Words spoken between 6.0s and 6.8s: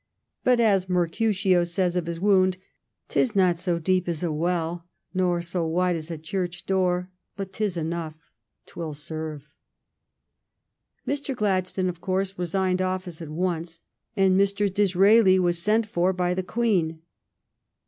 a church